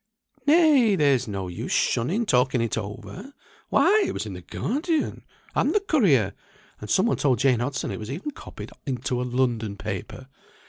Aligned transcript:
"Nay! 0.47 0.95
there's 0.95 1.27
no 1.27 1.47
use 1.47 1.71
shunning 1.71 2.25
talking 2.25 2.59
it 2.59 2.75
over. 2.75 3.35
Why! 3.69 4.03
it 4.07 4.15
was 4.15 4.25
in 4.25 4.33
the 4.33 4.41
Guardian, 4.41 5.23
and 5.53 5.75
the 5.75 5.79
Courier, 5.79 6.33
and 6.79 6.89
some 6.89 7.05
one 7.05 7.17
told 7.17 7.37
Jane 7.37 7.59
Hodson 7.59 7.91
it 7.91 7.99
was 7.99 8.09
even 8.09 8.31
copied 8.31 8.71
into 8.87 9.21
a 9.21 9.21
London 9.21 9.77
paper. 9.77 10.27